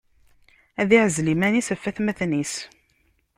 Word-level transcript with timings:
Ad 0.81 0.89
iɛzel 0.97 1.27
iman-is 1.33 1.67
ɣef 1.73 1.83
watmaten-is. 1.85 2.53